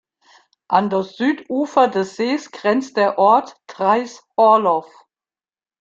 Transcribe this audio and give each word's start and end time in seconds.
An 0.67 0.89
das 0.89 1.15
Südufer 1.17 1.87
des 1.87 2.15
Sees 2.15 2.49
grenzt 2.49 2.97
der 2.97 3.19
Ort 3.19 3.55
Trais-Horloff. 3.67 4.91